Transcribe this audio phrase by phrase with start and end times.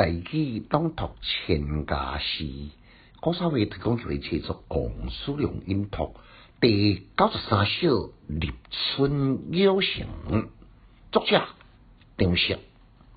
[0.00, 2.70] 大器朗读千家诗，
[3.20, 6.14] 古稍微提供一位写作王叔良音读
[6.58, 10.06] 第九十三首《立春有成》，
[11.12, 11.44] 作者
[12.16, 12.58] 张石，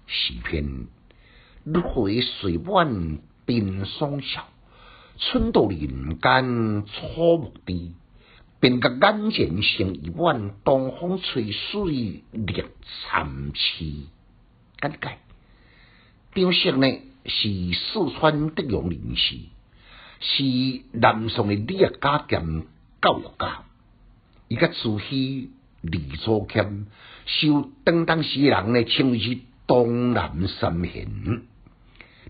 [0.08, 0.88] 诗篇。
[1.64, 4.50] 绿回水满冰霜少，
[5.18, 7.08] 春到人间草
[7.38, 7.94] 木低。
[8.60, 12.66] 便觉眼前生一碗东风吹水绿
[13.10, 13.86] 参差。
[14.82, 15.18] 简介。
[16.36, 16.88] 张石呢
[17.26, 19.36] 是四川德阳人士，
[20.20, 22.64] 是南宋的理学家兼
[23.00, 23.64] 教育家。
[24.48, 25.52] 伊甲朱熹、
[25.82, 26.88] 李祖谦，
[27.26, 31.44] 受当当时人呢称为是东南三贤。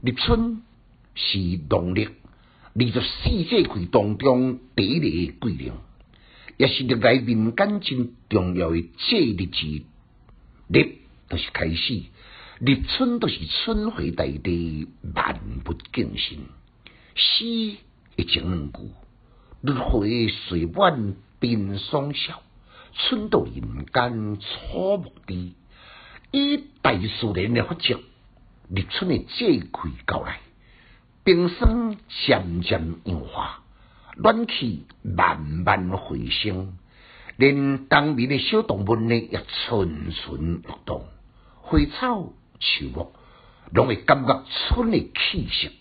[0.01, 0.61] 立春
[1.15, 1.39] 是
[1.69, 5.71] 农历二十四节气当中第一个季令，
[6.57, 9.85] 也是历来民间真重要的节日之一。
[10.67, 10.97] 立
[11.29, 12.01] 就是开始。
[12.59, 16.45] 立春都是春回大地，万物更新。
[17.15, 17.45] 诗
[18.15, 18.79] 一整两句，
[19.61, 22.41] 绿回水满冰霜消，
[22.93, 25.55] 春到人间草木低。
[26.31, 27.99] 以大自然的法则，
[28.69, 29.69] 立春的节气
[30.05, 30.39] 到来，
[31.23, 33.63] 冰霜渐渐融化，
[34.15, 36.77] 暖气慢慢回升，
[37.37, 41.05] 连冬眠的小动物呢也蠢蠢欲动，
[41.61, 42.31] 花草。
[42.63, 43.11] 树木
[43.71, 45.71] 拢会感觉春的气息，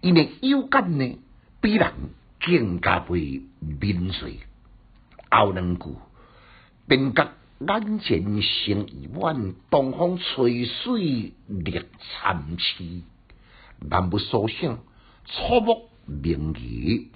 [0.00, 1.18] 因为有感呢
[1.60, 1.92] 比人
[2.40, 4.38] 更加会敏锐。
[5.30, 5.96] 后两句，
[6.88, 7.28] 便觉
[7.60, 13.02] 眼前生一碗东风吹水绿参差，
[13.90, 14.78] 万物苏醒，
[15.26, 17.10] 草木明仪。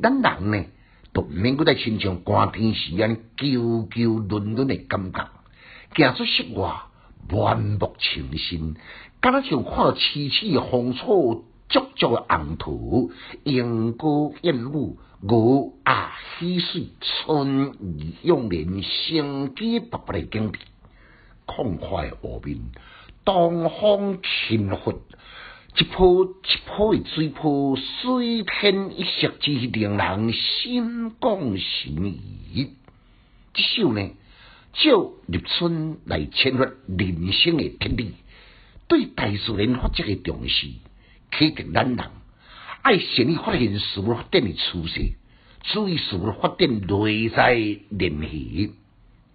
[0.00, 0.64] 咱人呢，
[1.12, 5.30] 都免搁再亲像寒天时安久久轮轮的感觉，
[5.94, 6.82] 行出室外。
[7.28, 8.76] 满目清新，
[9.20, 13.10] 敢若像看到凄凄风草，灼灼红土，
[13.44, 20.58] 莺歌燕舞，鹅啊嬉水，春意盎然，生机勃勃的景致，
[21.46, 22.58] 空快无边，
[23.24, 24.18] 东风
[24.48, 25.00] 轻拂，
[25.78, 32.72] 一波一波的水波，水天一色，之令人心旷神怡。
[33.54, 34.10] 这首呢？
[34.72, 38.14] 照立春来签发人生的天理，
[38.88, 40.66] 对大自然法则的重视，
[41.30, 41.98] 启迪咱人
[42.80, 45.12] 爱善于发现事物发展的趋势，
[45.62, 47.54] 注意事物发展内在
[47.90, 48.72] 联系。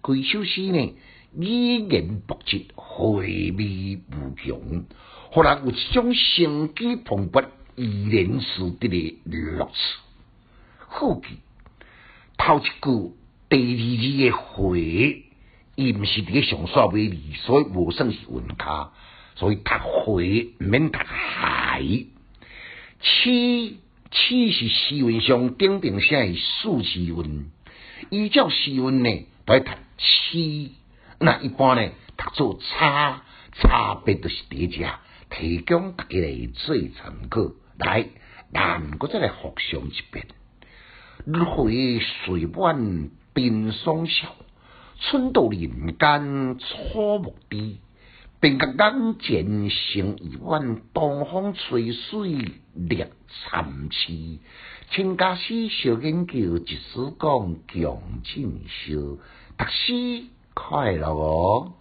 [0.02, 0.96] 规首诗呢，
[1.38, 4.86] 语言博质，回味无穷，
[5.30, 10.00] 互人有一种生机蓬勃、怡然自得的乐趣。
[10.88, 11.38] 好记
[12.38, 13.16] 头一句，
[13.50, 15.24] 第二字的回。
[15.78, 18.94] 伊毋是伫个上煞尾字，所以无算是韵卡，
[19.36, 19.72] 所以读
[20.04, 21.84] 回免读海。
[23.00, 23.78] 七
[24.10, 27.52] 七是诗韵上顶顶写的数字韵，
[28.10, 30.72] 依照诗韵呢，都要读七。
[31.20, 33.22] 那一般呢，读做差，
[33.54, 35.00] 差别都是叠加，
[35.30, 37.52] 提供大家来做参考。
[37.78, 38.08] 来，
[38.52, 40.26] 咱搁再来复诵一遍：
[41.26, 44.36] 绿回水满冰霜消。
[45.00, 47.80] 春到人间草木低，
[48.40, 52.30] 便觉眼前生一碗东风吹水
[52.74, 54.40] 绿参差。
[54.90, 59.20] 请家师小研究，一时讲强进修，
[59.58, 61.74] 读书快乐哦。